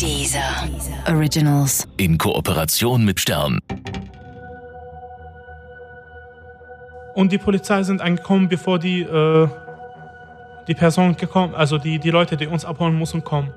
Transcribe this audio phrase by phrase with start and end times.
[0.00, 0.68] Dieser
[1.08, 1.86] Originals.
[1.96, 3.60] In Kooperation mit Stern.
[7.14, 9.48] Und die Polizei sind angekommen, bevor die, äh,
[10.66, 13.52] die Person gekommen, also die, die Leute, die uns abholen mussten, kommen.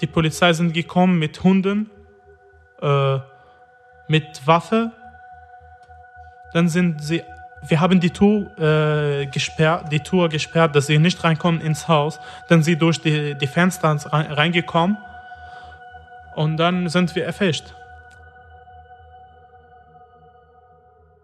[0.00, 1.90] Die Polizei sind gekommen mit Hunden,
[2.82, 3.18] äh,
[4.08, 4.92] mit Waffe.
[6.52, 7.22] Dann sind sie,
[7.62, 12.18] wir haben die Tour äh, gesperrt, die Tour gesperrt, dass sie nicht reinkommen ins Haus.
[12.48, 14.98] Dann sind sie durch die, die Fenster reingekommen
[16.34, 17.74] und dann sind wir erfischt.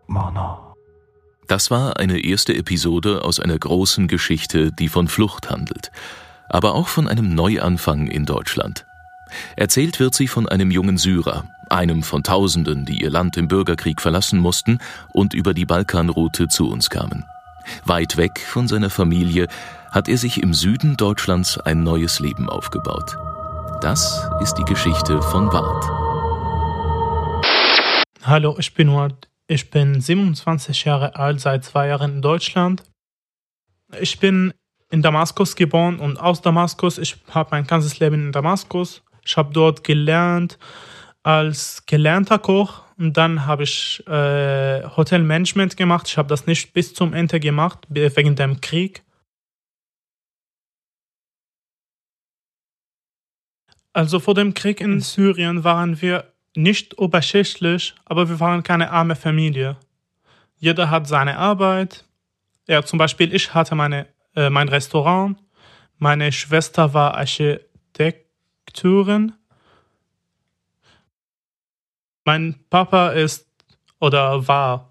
[0.06, 0.74] Mana.
[1.48, 5.90] Das war eine erste Episode aus einer großen Geschichte, die von Flucht handelt,
[6.48, 8.86] aber auch von einem Neuanfang in Deutschland.
[9.56, 14.00] Erzählt wird sie von einem jungen Syrer, einem von Tausenden, die ihr Land im Bürgerkrieg
[14.00, 14.78] verlassen mussten
[15.12, 17.24] und über die Balkanroute zu uns kamen.
[17.84, 19.48] Weit weg von seiner Familie
[19.90, 23.16] hat er sich im Süden Deutschlands ein neues Leben aufgebaut.
[23.80, 25.84] Das ist die Geschichte von Ward.
[28.22, 29.28] Hallo, ich bin Ward.
[29.48, 32.82] Ich bin 27 Jahre alt, seit zwei Jahren in Deutschland.
[34.00, 34.54] Ich bin
[34.90, 36.98] in Damaskus geboren und aus Damaskus.
[36.98, 39.02] Ich habe mein ganzes Leben in Damaskus.
[39.24, 40.58] Ich habe dort gelernt
[41.22, 46.08] als gelernter Koch und dann habe ich äh, Hotelmanagement gemacht.
[46.08, 49.02] Ich habe das nicht bis zum Ende gemacht, wegen dem Krieg.
[53.92, 59.16] Also vor dem Krieg in Syrien waren wir nicht oberschichtlich, aber wir waren keine arme
[59.16, 59.76] Familie.
[60.56, 62.04] Jeder hat seine Arbeit.
[62.68, 65.36] Ja, zum Beispiel ich hatte meine, äh, mein Restaurant.
[65.98, 69.32] Meine Schwester war Architekturin.
[72.24, 73.46] Mein Papa ist
[74.00, 74.90] oder war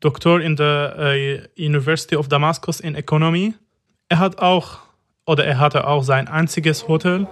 [0.00, 3.54] Doktor in der äh, University of Damascus in Economy.
[4.08, 4.78] Er hat auch
[5.26, 7.26] oder er hatte auch sein einziges Hotel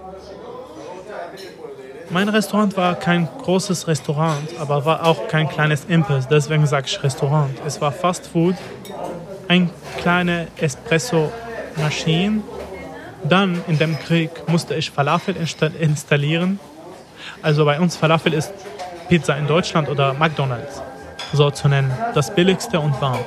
[2.13, 7.01] mein Restaurant war kein großes Restaurant, aber war auch kein kleines Impuls, deswegen sage ich
[7.01, 7.51] Restaurant.
[7.65, 8.55] Es war Fast Food,
[9.47, 12.41] ein kleine Espresso-Maschine.
[13.23, 16.59] Dann in dem Krieg musste ich Falafel installieren.
[17.41, 18.51] Also bei uns Falafel ist
[19.11, 20.81] Pizza in Deutschland oder McDonald's,
[21.33, 21.91] so zu nennen.
[22.15, 23.19] Das billigste und warm.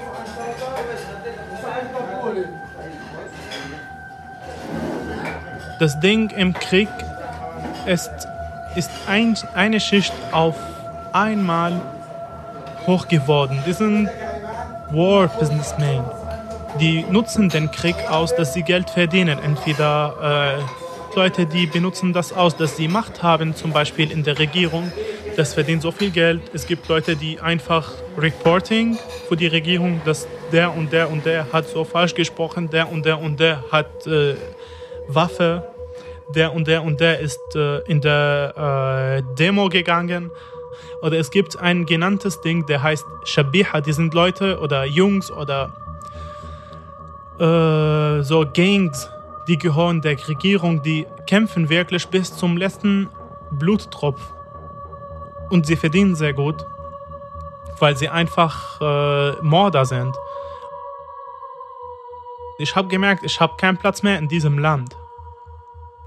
[5.79, 6.89] Das Ding im Krieg
[7.85, 8.11] ist
[8.77, 10.57] ist ein, eine Schicht auf
[11.13, 11.79] einmal
[12.87, 13.63] hoch geworden.
[13.67, 14.09] Die sind
[14.91, 16.03] War Businessmen.
[16.81, 19.39] Die nutzen den Krieg aus, dass sie Geld verdienen.
[19.39, 24.39] Entweder äh, Leute, die benutzen das aus, dass sie Macht haben, zum Beispiel in der
[24.39, 24.91] Regierung.
[25.37, 26.43] Das verdient so viel Geld.
[26.53, 28.97] Es gibt Leute, die einfach Reporting
[29.29, 33.05] für die Regierung, dass der und der und der hat so falsch gesprochen, der und
[33.05, 34.37] der und der hat äh,
[35.09, 35.75] Waffe
[36.35, 40.31] der und der und der ist äh, in der äh, Demo gegangen.
[41.03, 43.81] Oder es gibt ein genanntes Ding, der heißt Shabiha.
[43.81, 45.75] Die sind Leute oder Jungs oder
[47.39, 49.11] äh, so Gangs,
[49.49, 53.09] die gehören der Regierung, die kämpfen wirklich bis zum letzten
[53.51, 54.34] Bluttropf.
[55.51, 56.65] Und sie verdienen sehr gut,
[57.79, 60.17] weil sie einfach äh, Mörder sind.
[62.59, 64.97] Ich habe gemerkt, ich habe keinen Platz mehr in diesem Land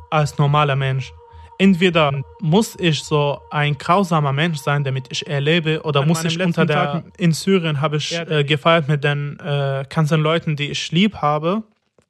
[0.10, 1.14] als normaler Mensch.
[1.60, 6.40] Entweder muss ich so ein grausamer Mensch sein, damit ich erlebe, oder An muss ich
[6.40, 6.76] unter der.
[6.76, 11.16] Tag in Syrien habe ich äh, gefeiert mit den äh, ganzen Leuten, die ich lieb
[11.16, 11.64] habe,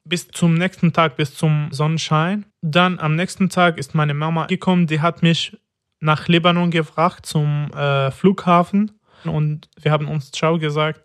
[0.04, 2.44] bis zum nächsten Tag, bis zum Sonnenschein.
[2.60, 5.56] Dann am nächsten Tag ist meine Mama gekommen, die hat mich
[6.00, 8.92] nach Libanon gebracht zum äh, Flughafen
[9.24, 11.04] und wir haben uns Ciao gesagt.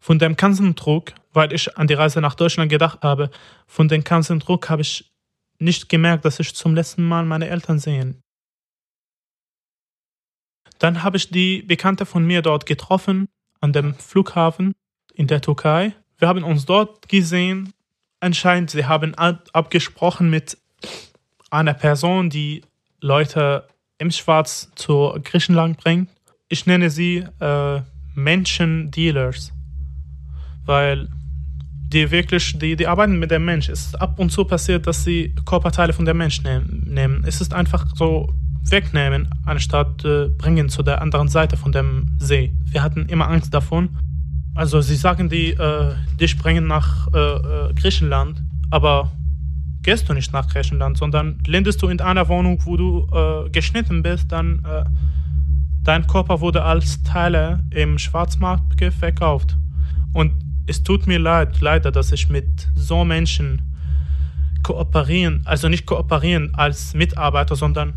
[0.00, 3.30] Von dem ganzen Druck, weil ich an die Reise nach Deutschland gedacht habe,
[3.66, 5.10] von dem ganzen Druck habe ich
[5.58, 8.14] nicht gemerkt, dass ich zum letzten Mal meine Eltern sehe.
[10.78, 13.28] Dann habe ich die Bekannte von mir dort getroffen,
[13.60, 14.74] an dem Flughafen
[15.14, 15.94] in der Türkei.
[16.18, 17.72] Wir haben uns dort gesehen.
[18.20, 20.58] Anscheinend, sie haben abgesprochen mit
[21.50, 22.62] einer Person, die
[23.00, 23.66] Leute
[23.98, 26.08] im Schwarz zu Griechenland bringt.
[26.48, 27.80] Ich nenne sie äh,
[28.14, 29.52] Menschendealers,
[30.64, 31.08] weil
[31.88, 33.68] die wirklich, die, die arbeiten mit dem Mensch.
[33.68, 37.24] Es ist ab und zu passiert, dass sie Körperteile von dem Mensch nehmen.
[37.26, 38.32] Es ist einfach so
[38.70, 42.52] wegnehmen, anstatt äh, bringen zu der anderen Seite von dem See.
[42.66, 43.88] Wir hatten immer Angst davon.
[44.54, 49.12] Also sie sagen die, äh, dich bringen nach äh, äh Griechenland, aber
[49.88, 54.02] gehst du nicht nach Griechenland, sondern landest du in einer Wohnung, wo du äh, geschnitten
[54.02, 54.84] bist, dann äh,
[55.82, 59.56] dein Körper wurde als Teile im Schwarzmarkt verkauft.
[60.12, 60.32] Und
[60.66, 63.62] es tut mir leid, leider, dass ich mit so Menschen
[64.62, 67.94] kooperieren, also nicht kooperieren als Mitarbeiter, sondern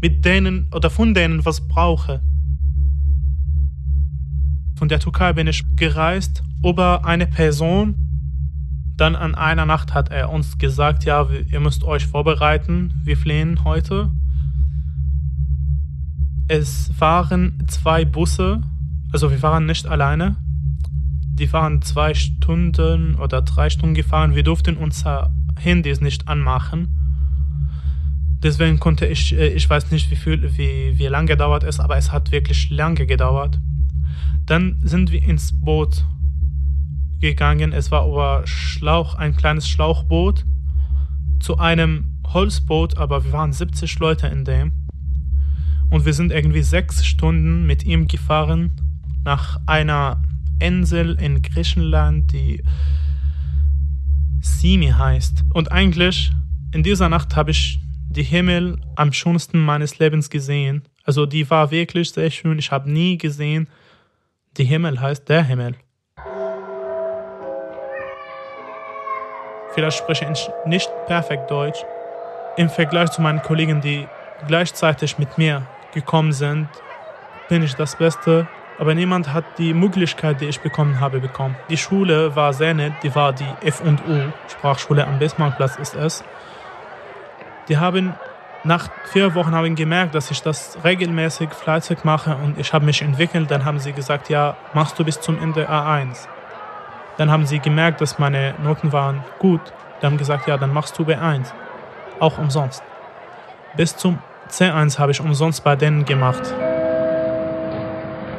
[0.00, 2.22] mit denen oder von denen was brauche.
[4.76, 8.09] Von der Türkei bin ich gereist über eine Person.
[9.00, 13.64] Dann an einer Nacht hat er uns gesagt, ja, ihr müsst euch vorbereiten, wir fliehen
[13.64, 14.12] heute.
[16.48, 18.60] Es waren zwei Busse,
[19.10, 20.36] also wir waren nicht alleine.
[21.32, 24.34] Die waren zwei Stunden oder drei Stunden gefahren.
[24.34, 26.88] Wir durften unser Handys nicht anmachen.
[28.42, 31.96] Deswegen konnte ich, äh, ich weiß nicht, wie, viel, wie, wie lange gedauert es, aber
[31.96, 33.58] es hat wirklich lange gedauert.
[34.44, 36.04] Dann sind wir ins Boot
[37.20, 37.72] gegangen.
[37.72, 40.44] Es war über Schlauch, ein kleines Schlauchboot
[41.40, 44.72] zu einem Holzboot, aber wir waren 70 Leute in dem.
[45.90, 48.72] Und wir sind irgendwie sechs Stunden mit ihm gefahren
[49.24, 50.22] nach einer
[50.60, 52.62] Insel in Griechenland, die
[54.40, 55.44] Simi heißt.
[55.52, 56.30] Und eigentlich
[56.72, 60.82] in dieser Nacht habe ich die Himmel am schönsten meines Lebens gesehen.
[61.04, 62.58] Also die war wirklich sehr schön.
[62.58, 63.68] Ich habe nie gesehen,
[64.56, 65.76] die Himmel heißt der Himmel.
[69.72, 71.84] Vielleicht spreche ich nicht perfekt Deutsch.
[72.56, 74.08] Im Vergleich zu meinen Kollegen, die
[74.46, 75.62] gleichzeitig mit mir
[75.94, 76.68] gekommen sind,
[77.48, 78.48] bin ich das Beste.
[78.78, 81.54] Aber niemand hat die Möglichkeit, die ich bekommen habe, bekommen.
[81.68, 86.24] Die Schule war sehr nett, die war die F&U, Sprachschule am Bismarckplatz ist es.
[87.68, 88.14] Die haben
[88.64, 93.02] nach vier Wochen haben gemerkt, dass ich das regelmäßig fleißig mache und ich habe mich
[93.02, 93.50] entwickelt.
[93.50, 96.26] Dann haben sie gesagt, ja, machst du bis zum Ende A1.
[97.20, 99.60] Dann haben sie gemerkt, dass meine Noten waren gut.
[100.00, 101.52] Die haben gesagt, ja, dann machst du B1.
[102.18, 102.82] Auch umsonst.
[103.76, 106.40] Bis zum C1 habe ich umsonst bei denen gemacht.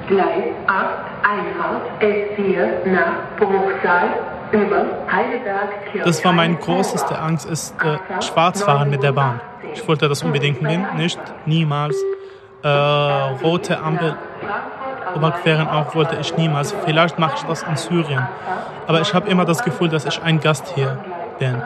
[0.08, 0.86] Gleis 8,
[1.22, 4.10] Einfahrt S4 nach Bruchsal
[4.52, 6.04] über Heidelberg.
[6.04, 9.42] Das war meine größte Angst, ist äh, Schwarzfahren mit der Bahn.
[9.76, 10.64] Ich wollte das unbedingt
[10.98, 11.96] nicht, niemals.
[12.64, 14.18] Äh, rote Ampel
[15.16, 16.74] überqueren auch wollte ich niemals.
[16.86, 18.28] Vielleicht mache ich das in Syrien.
[18.88, 21.04] Aber ich habe immer das Gefühl, dass ich ein Gast hier
[21.40, 21.62] bin.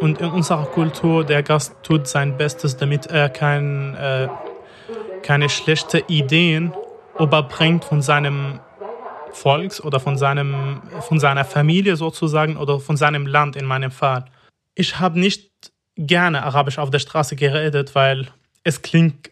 [0.00, 4.28] Und in unserer Kultur, der Gast tut sein Bestes, damit er kein, äh,
[5.22, 6.72] keine schlechten Ideen
[7.18, 8.60] überbringt von seinem
[9.32, 14.24] Volks oder von, seinem, von seiner Familie sozusagen oder von seinem Land in meinem Fall.
[14.74, 15.50] Ich habe nicht
[15.96, 18.28] gerne Arabisch auf der Straße geredet, weil
[18.62, 19.30] es klingt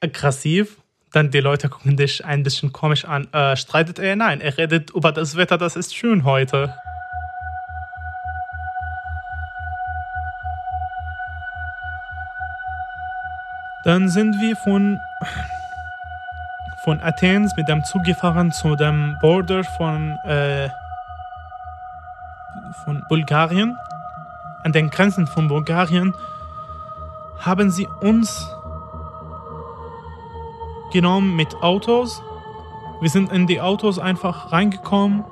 [0.00, 0.81] aggressiv.
[1.12, 3.28] Dann die Leute gucken dich ein bisschen komisch an.
[3.32, 4.16] Äh, streitet er?
[4.16, 6.74] Nein, er redet über das Wetter, das ist schön heute.
[13.84, 15.00] Dann sind wir von,
[16.84, 20.70] von Athens mit dem Zug gefahren zu dem Border von, äh,
[22.84, 23.76] von Bulgarien.
[24.62, 26.14] An den Grenzen von Bulgarien
[27.40, 28.46] haben sie uns
[30.92, 32.22] genommen mit Autos.
[33.00, 35.24] Wir sind in die Autos einfach reingekommen.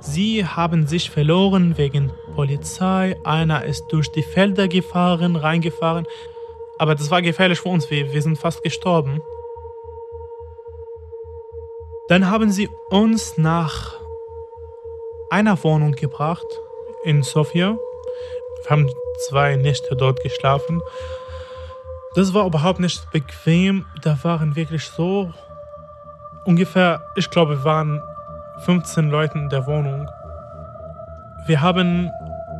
[0.00, 3.16] Sie haben sich verloren wegen Polizei.
[3.24, 6.06] Einer ist durch die Felder gefahren, reingefahren.
[6.78, 9.20] Aber das war gefährlich für uns, wir, wir sind fast gestorben.
[12.08, 13.94] Dann haben sie uns nach
[15.30, 16.46] einer Wohnung gebracht
[17.02, 17.76] in Sofia.
[18.62, 18.90] Wir haben
[19.28, 20.80] zwei Nächte dort geschlafen.
[22.16, 23.84] Das war überhaupt nicht bequem.
[24.00, 25.34] Da waren wirklich so
[26.46, 28.00] ungefähr, ich glaube, wir waren
[28.60, 30.08] 15 Leute in der Wohnung.
[31.46, 32.10] Wir haben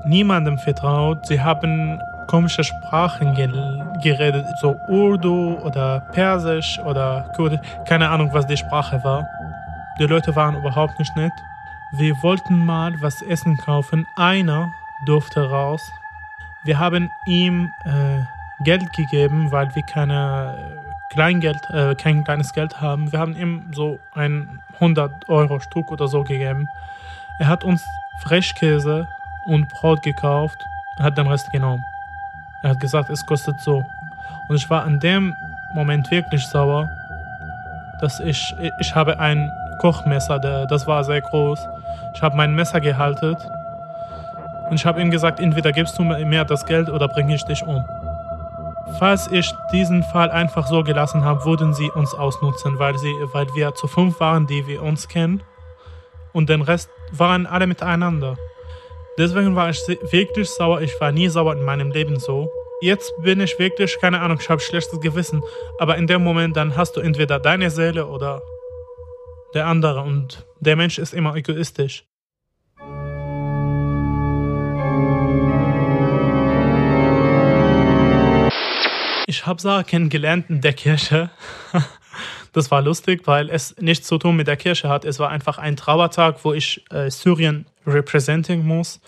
[0.06, 1.26] niemandem vertraut.
[1.26, 3.34] Sie haben komische Sprachen
[4.02, 9.26] geredet, so Urdu oder Persisch oder Kurdisch, keine Ahnung, was die Sprache war.
[9.98, 11.32] Die Leute waren überhaupt nicht nett.
[11.92, 14.06] Wir wollten mal was essen kaufen.
[14.16, 14.70] Einer
[15.06, 15.80] durfte raus.
[16.64, 22.80] Wir haben ihm äh, Geld gegeben, weil wir keine äh, Kleingeld, äh, kein kleines Geld
[22.80, 23.12] haben.
[23.12, 26.68] Wir haben ihm so ein 100 Euro Stück oder so gegeben.
[27.38, 27.84] Er hat uns
[28.20, 29.06] Frischkäse
[29.46, 31.84] und Brot gekauft und hat den Rest genommen.
[32.62, 33.84] Er hat gesagt, es kostet so.
[34.48, 35.34] Und ich war an dem
[35.74, 36.88] Moment wirklich sauer,
[38.00, 41.60] dass ich, ich habe ein Kochmesser, das war sehr groß.
[42.14, 43.36] Ich habe mein Messer gehalten
[44.70, 47.62] und ich habe ihm gesagt, entweder gibst du mir das Geld oder bringe ich dich
[47.62, 47.84] um.
[48.98, 53.46] Falls ich diesen Fall einfach so gelassen habe, würden sie uns ausnutzen, weil, sie, weil
[53.54, 55.42] wir zu fünf waren, die wir uns kennen.
[56.32, 58.36] Und den Rest waren alle miteinander.
[59.18, 60.80] Deswegen war ich wirklich sauer.
[60.82, 62.50] Ich war nie sauer in meinem Leben so.
[62.80, 65.42] Jetzt bin ich wirklich, keine Ahnung, ich habe schlechtes Gewissen.
[65.78, 68.42] Aber in dem Moment, dann hast du entweder deine Seele oder
[69.54, 70.00] der andere.
[70.02, 72.04] Und der Mensch ist immer egoistisch.
[79.28, 81.30] Ich habe Sarah kennengelernt in der Kirche.
[82.52, 85.04] Das war lustig, weil es nichts zu tun mit der Kirche hat.
[85.04, 88.98] Es war einfach ein Trauertag, wo ich äh, Syrien representing muss.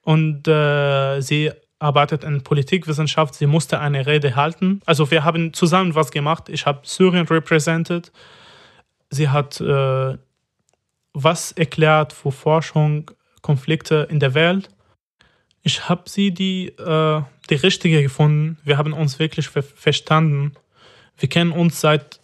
[0.00, 3.34] Und äh, sie arbeitet in Politikwissenschaft.
[3.34, 4.80] Sie musste eine Rede halten.
[4.86, 6.48] Also wir haben zusammen was gemacht.
[6.48, 8.10] Ich habe Syrien represented.
[9.10, 10.16] Sie hat äh,
[11.12, 13.10] was erklärt für Forschung,
[13.42, 14.70] Konflikte in der Welt.
[15.62, 18.58] Ich habe sie die, äh, die richtige gefunden.
[18.64, 20.52] Wir haben uns wirklich ver verstanden.
[21.16, 22.20] Wir kennen uns seit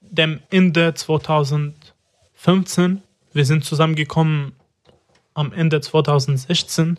[0.00, 3.02] dem Ende 2015.
[3.32, 4.52] Wir sind zusammengekommen
[5.34, 6.98] am Ende 2016.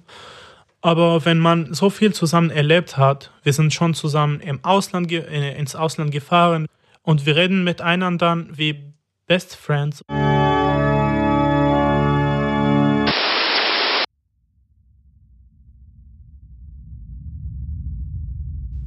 [0.81, 5.57] Aber wenn man so viel zusammen erlebt hat, wir sind schon zusammen im Ausland äh,
[5.57, 6.67] ins Ausland gefahren
[7.03, 8.93] und wir reden miteinander wie
[9.27, 10.03] Best Friends.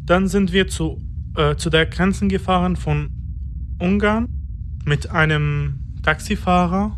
[0.06, 1.02] Dann sind wir zu,
[1.36, 3.10] äh, zu der Grenze gefahren von
[3.80, 4.28] Ungarn
[4.84, 6.96] mit einem Taxifahrer.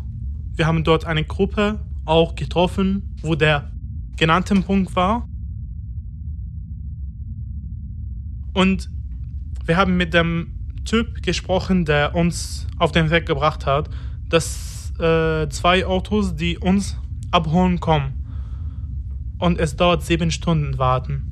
[0.55, 3.71] Wir haben dort eine Gruppe auch getroffen, wo der
[4.15, 5.27] genannte Punkt war.
[8.53, 8.91] Und
[9.65, 10.51] wir haben mit dem
[10.85, 13.89] Typ gesprochen, der uns auf den Weg gebracht hat,
[14.29, 16.97] dass äh, zwei Autos, die uns
[17.31, 18.13] abholen, kommen.
[19.39, 21.28] Und es dauert sieben Stunden warten.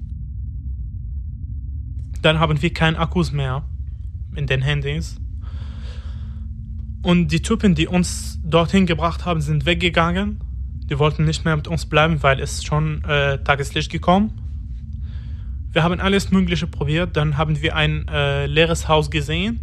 [2.28, 3.64] Dann haben wir keinen Akkus mehr
[4.36, 5.16] in den Handys.
[7.02, 10.42] Und die Typen, die uns dorthin gebracht haben, sind weggegangen.
[10.90, 14.34] Die wollten nicht mehr mit uns bleiben, weil es schon äh, Tageslicht gekommen.
[15.72, 17.16] Wir haben alles Mögliche probiert.
[17.16, 19.62] Dann haben wir ein äh, leeres Haus gesehen.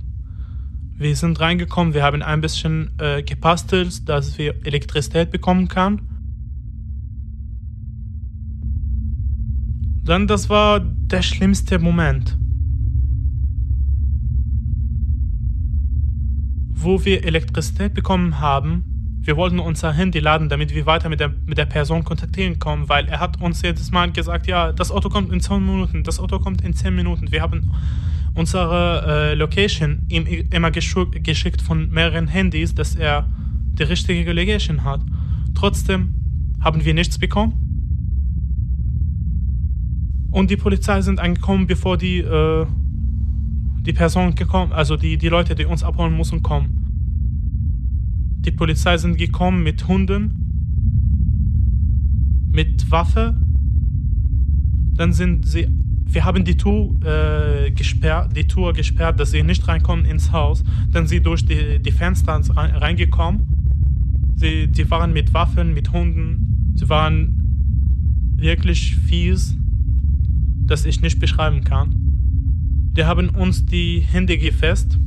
[0.97, 1.93] Wir sind reingekommen.
[1.93, 6.09] Wir haben ein bisschen äh, gepastelt, dass wir Elektrizität bekommen können.
[10.03, 12.39] Dann, das war der schlimmste Moment.
[16.85, 18.85] Wo wir Elektrizität bekommen haben,
[19.23, 22.89] wir wollten unser Handy laden, damit wir weiter mit der, mit der Person kontaktieren können,
[22.91, 26.21] weil er hat uns jedes Mal gesagt, ja, das Auto kommt in 10 Minuten, das
[26.21, 27.33] Auto kommt in 10 Minuten.
[27.33, 27.73] Wir haben
[28.35, 33.27] unsere äh, Location ihm immer geschickt von mehreren Handys, dass er
[33.79, 35.01] die richtige Location hat.
[35.55, 36.15] Trotzdem
[36.61, 37.61] haben wir nichts bekommen.
[40.31, 42.67] Und die Polizei sind angekommen, bevor die äh,
[43.87, 46.85] die Person gekommen, also die, die Leute, die uns abholen mussten, kommen.
[48.41, 50.45] Die Polizei sind gekommen mit Hunden,
[52.53, 53.37] mit Waffe.
[54.95, 55.69] Dann sind sie,
[56.05, 60.63] wir haben die Tour äh, gesperrt, die Tour gesperrt, dass sie nicht reinkommen ins Haus.
[60.93, 63.47] Dann sind sie durch die, die Fenster reingekommen.
[64.37, 66.75] Sie, die waren mit Waffen, mit Hunden.
[66.75, 69.57] Sie waren wirklich fies,
[70.67, 72.04] dass ich nicht beschreiben kann.
[72.97, 74.99] Die haben uns die Hände gefasst.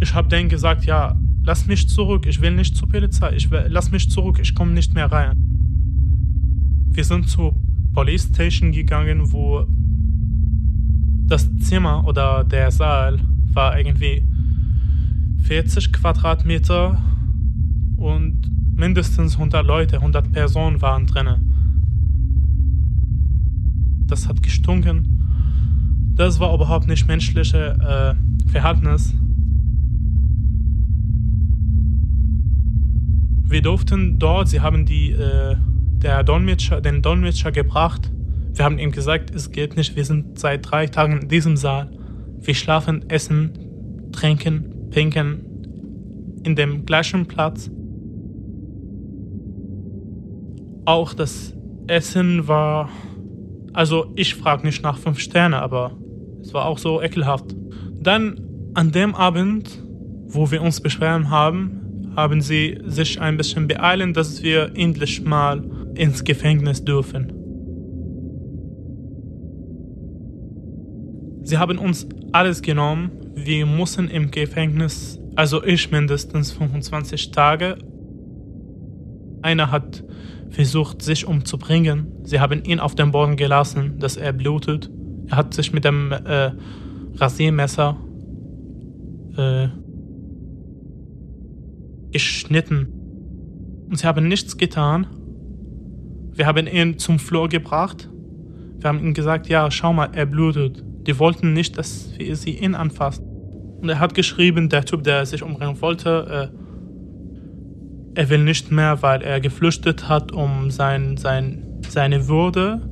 [0.00, 3.66] Ich habe denen gesagt, ja, lass mich zurück, ich will nicht zur Polizei, ich will,
[3.68, 5.32] lass mich zurück, ich komme nicht mehr rein.
[6.90, 7.54] Wir sind zur
[7.92, 9.66] Police Station gegangen, wo
[11.26, 13.18] das Zimmer oder der Saal
[13.52, 14.22] war irgendwie
[15.42, 17.02] 40 Quadratmeter
[17.96, 21.28] und mindestens 100 Leute, 100 Personen waren drin.
[24.06, 25.23] Das hat gestunken.
[26.16, 28.16] Das war überhaupt nicht menschliche
[28.46, 29.12] äh, Verhältnis.
[33.42, 35.56] Wir durften dort, sie haben die, äh,
[35.98, 38.12] der Dolmetscher, den Dolmetscher gebracht.
[38.52, 41.90] Wir haben ihm gesagt, es geht nicht, wir sind seit drei Tagen in diesem Saal.
[42.40, 43.50] Wir schlafen, essen,
[44.12, 45.40] trinken, pinken
[46.44, 47.70] in dem gleichen Platz.
[50.84, 51.54] Auch das
[51.88, 52.88] Essen war,
[53.72, 55.92] also ich frage nicht nach fünf Sterne, aber
[56.44, 57.56] es war auch so ekelhaft.
[58.00, 58.40] Dann
[58.74, 59.82] an dem Abend,
[60.26, 65.64] wo wir uns beschweren haben, haben sie sich ein bisschen beeilen, dass wir endlich mal
[65.94, 67.32] ins Gefängnis dürfen.
[71.42, 73.10] Sie haben uns alles genommen.
[73.34, 77.76] Wir mussten im Gefängnis, also ich mindestens 25 Tage.
[79.42, 80.04] Einer hat
[80.50, 82.06] versucht, sich umzubringen.
[82.22, 84.90] Sie haben ihn auf den Boden gelassen, dass er blutet.
[85.28, 86.50] Er hat sich mit dem äh,
[87.16, 87.96] Rasiermesser
[89.36, 89.68] äh,
[92.12, 92.88] geschnitten.
[93.88, 95.06] Und sie haben nichts getan.
[96.32, 98.08] Wir haben ihn zum Flur gebracht.
[98.78, 100.84] Wir haben ihm gesagt, ja, schau mal, er blutet.
[101.06, 103.24] Die wollten nicht, dass wir sie ihn anfassen.
[103.80, 109.02] Und er hat geschrieben, der Typ, der sich umbringen wollte, äh, er will nicht mehr,
[109.02, 112.88] weil er geflüchtet hat, um sein, sein, seine Würde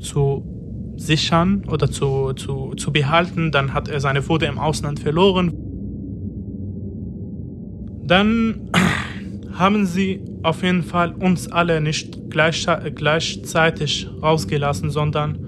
[0.00, 0.53] zu
[0.96, 3.50] sichern oder zu, zu, zu behalten.
[3.52, 5.52] Dann hat er seine Pfote im Ausland verloren.
[8.06, 8.70] Dann
[9.52, 15.38] haben sie auf jeden Fall uns alle nicht gleich, gleichzeitig rausgelassen, sondern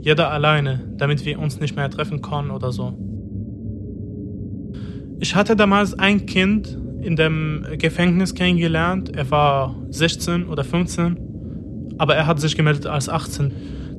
[0.00, 2.96] jeder alleine, damit wir uns nicht mehr treffen können oder so.
[5.20, 9.14] Ich hatte damals ein Kind in dem Gefängnis kennengelernt.
[9.14, 11.16] Er war 16 oder 15,
[11.98, 13.52] aber er hat sich gemeldet als 18.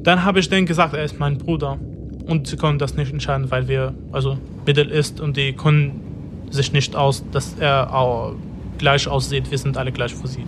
[0.04, 1.80] Dann habe ich denen gesagt, er ist mein Bruder.
[2.28, 6.72] Und sie konnten das nicht entscheiden, weil wir, also Middle ist und die können sich
[6.72, 8.36] nicht aus, dass er auch
[8.78, 9.50] gleich aussieht.
[9.50, 10.46] Wir sind alle gleich für sie.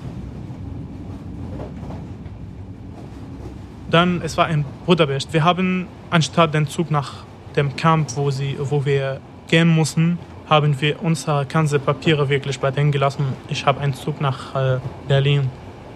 [3.89, 5.33] Dann, es war in Budapest.
[5.33, 10.17] Wir haben anstatt den Zug nach dem Camp, wo, sie, wo wir gehen mussten,
[10.49, 13.25] haben wir unsere ganze Papiere wirklich bei denen gelassen.
[13.47, 15.49] Ich habe einen Zug nach äh, Berlin.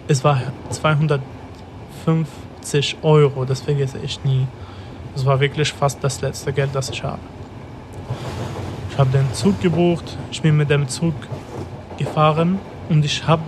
[0.08, 0.40] Es war
[2.62, 4.46] 250 Euro, das vergesse ich nie.
[5.14, 7.18] Das war wirklich fast das letzte Geld, das ich habe.
[8.90, 11.14] Ich habe den Zug gebucht, ich bin mit dem Zug
[11.98, 13.42] gefahren und ich habe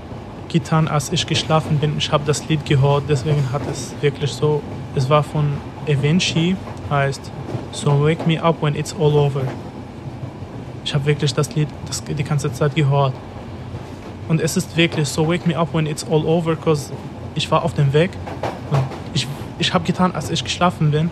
[0.49, 1.97] getan, als ich geschlafen bin.
[1.99, 4.63] Ich habe das Lied gehört, deswegen hat es wirklich so.
[4.95, 6.57] Es war von Evenchi,
[6.91, 7.31] heißt
[7.73, 9.43] So Wake Me Up When It's All Over.
[10.85, 13.15] Ich habe wirklich das Lied das, die ganze Zeit gehört.
[14.29, 16.93] Und es ist wirklich So Wake Me Up When It's All Over, because
[17.35, 18.11] ich war auf dem Weg
[19.63, 21.11] ich, habe getan, als ich geschlafen bin.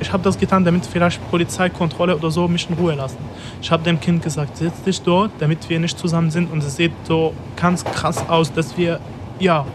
[0.00, 3.18] Ich habe das getan, damit vielleicht Polizeikontrolle oder so mich in Ruhe lassen.
[3.62, 6.50] Ich habe dem Kind gesagt, setz dich dort, damit wir nicht zusammen sind.
[6.50, 9.00] Und es sieht so ganz krass aus, dass wir,
[9.38, 9.66] ja,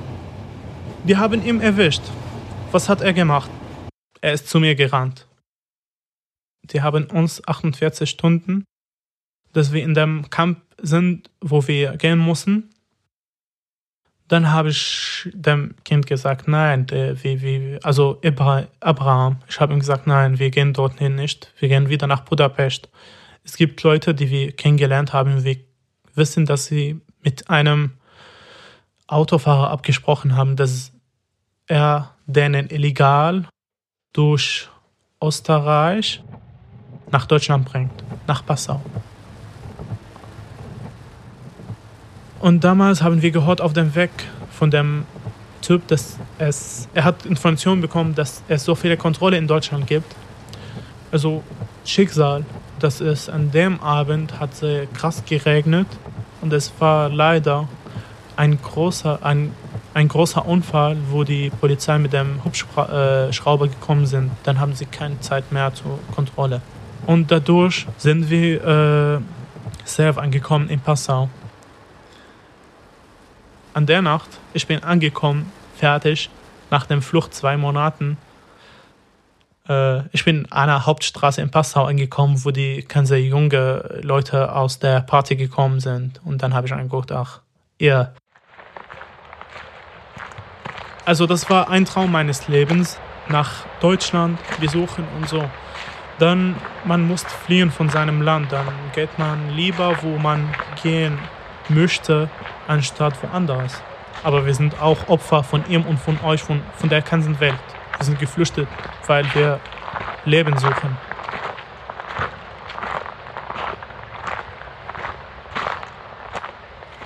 [1.04, 2.02] wir haben ihn erwischt.
[2.72, 3.50] Was hat er gemacht?
[4.20, 5.28] Er ist zu mir gerannt.
[6.64, 8.66] Die haben uns 48 Stunden,
[9.54, 12.70] dass wir in dem Camp sind, wo wir gehen mussten.
[14.32, 18.22] Dann habe ich dem Kind gesagt, nein, der, wie, wie, also
[18.80, 22.88] Abraham, ich habe ihm gesagt, nein, wir gehen dorthin nicht, wir gehen wieder nach Budapest.
[23.44, 25.58] Es gibt Leute, die wir kennengelernt haben, wir
[26.16, 27.98] wissen, dass sie mit einem
[29.06, 30.94] Autofahrer abgesprochen haben, dass
[31.68, 33.50] er denen illegal
[34.14, 34.70] durch
[35.22, 36.24] Österreich
[37.12, 38.82] nach Deutschland bringt, nach Passau.
[42.42, 44.10] Und damals haben wir gehört auf dem Weg
[44.52, 45.06] von dem
[45.62, 50.16] Typ, dass es, er hat Informationen bekommen, dass es so viele Kontrolle in Deutschland gibt.
[51.12, 51.44] Also
[51.86, 52.44] Schicksal,
[52.80, 54.50] dass es an dem Abend hat
[54.94, 55.86] krass geregnet
[56.42, 57.68] und es war leider
[58.36, 59.52] ein großer, ein,
[59.94, 64.32] ein großer Unfall, wo die Polizei mit dem Hubschrauber gekommen sind.
[64.44, 66.62] Dann haben sie keine Zeit mehr zur Kontrolle.
[67.06, 69.20] Und dadurch sind wir äh,
[69.86, 71.30] safe angekommen in Passau
[73.74, 76.30] an der Nacht, ich bin angekommen, fertig,
[76.70, 78.18] nach dem Flucht zwei Monaten.
[79.68, 84.80] Äh, ich bin an einer Hauptstraße in Passau angekommen, wo die ganze junge Leute aus
[84.80, 86.22] der Party gekommen sind.
[86.24, 87.42] Und dann habe ich angeguckt, ach,
[87.78, 88.14] ihr.
[91.06, 95.50] Also das war ein Traum meines Lebens, nach Deutschland besuchen und so.
[96.20, 96.56] Dann,
[96.86, 100.54] man muss fliehen von seinem Land, dann geht man lieber, wo man
[100.84, 101.18] gehen
[101.74, 102.30] möchte,
[102.68, 103.82] anstatt woanders.
[104.24, 107.56] Aber wir sind auch Opfer von ihm und von euch, von, von der ganzen Welt.
[107.98, 108.68] Wir sind geflüchtet,
[109.08, 109.60] weil wir
[110.26, 110.98] Leben suchen.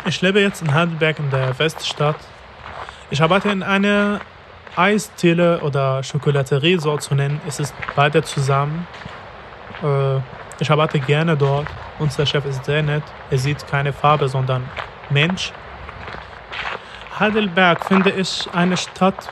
[0.08, 2.18] Ich lebe jetzt in Heidelberg in der Weststadt.
[3.10, 4.20] Ich arbeite in einer
[4.76, 7.42] Eisdiele oder Schokolaterie, so zu nennen.
[7.48, 8.88] Es ist beide zusammen.
[9.82, 10.18] Äh,
[10.60, 11.68] ich arbeite gerne dort.
[12.00, 13.04] Unser Chef ist sehr nett.
[13.30, 14.68] Er sieht keine Farbe, sondern
[15.10, 15.54] Mensch.
[17.20, 19.32] Heidelberg finde ich eine Stadt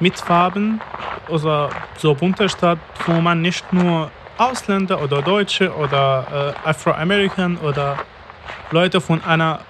[0.00, 0.80] mit Farben,
[1.30, 7.98] also so bunte Stadt, wo man nicht nur Ausländer oder Deutsche oder äh, Afroamerican oder
[8.70, 9.60] Leute von einer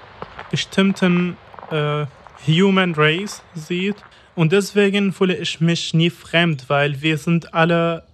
[0.50, 1.36] bestimmten
[1.70, 2.06] äh,
[2.46, 3.96] Human Race sieht.
[4.34, 8.04] Und deswegen fühle ich mich nie fremd, weil wir sind alle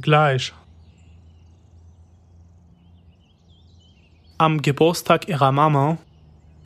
[0.00, 0.52] gleich.
[4.38, 5.98] Am Geburtstag ihrer Mama.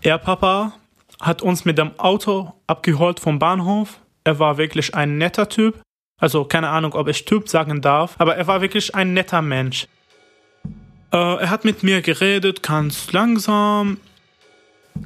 [0.03, 0.73] Ihr Papa
[1.21, 4.01] hat uns mit dem Auto abgeholt vom Bahnhof.
[4.25, 5.81] Er war wirklich ein netter Typ.
[6.21, 9.89] Also keine Ahnung, ob ich Typ sagen darf, aber er war wirklich ein netter Mensch.
[11.13, 13.99] Äh, er hat mit mir geredet, ganz langsam.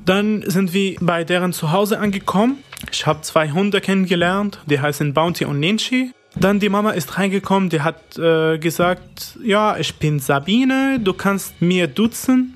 [0.05, 2.59] Dann sind wir bei deren Zuhause angekommen.
[2.93, 6.13] Ich habe zwei Hunde kennengelernt, die heißen Bounty und Ninchi.
[6.35, 11.63] Dann die Mama ist reingekommen, die hat äh, gesagt, ja, ich bin Sabine, du kannst
[11.63, 12.56] mir duzen.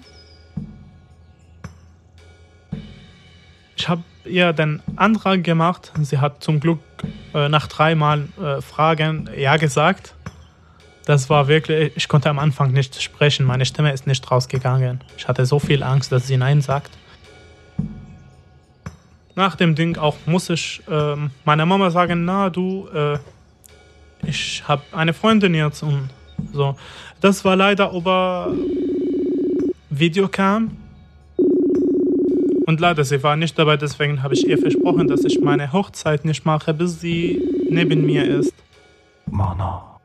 [3.80, 5.90] Ich habe ihr den Antrag gemacht.
[6.02, 6.80] Sie hat zum Glück
[7.32, 10.14] äh, nach dreimal äh, Fragen ja gesagt.
[11.06, 13.46] Das war wirklich, ich konnte am Anfang nicht sprechen.
[13.46, 15.00] Meine Stimme ist nicht rausgegangen.
[15.16, 16.90] Ich hatte so viel Angst, dass sie Nein sagt.
[19.34, 21.16] Nach dem Ding auch muss ich äh,
[21.46, 23.16] meiner Mama sagen, na du, äh,
[24.26, 26.10] ich habe eine Freundin jetzt und
[26.52, 26.76] so.
[27.22, 28.52] Das war leider über
[29.88, 30.76] Videocam.
[32.70, 36.24] Und leider, sie war nicht dabei, deswegen habe ich ihr versprochen, dass ich meine Hochzeit
[36.24, 38.54] nicht mache, bis sie neben mir ist.
[39.26, 39.98] Mona,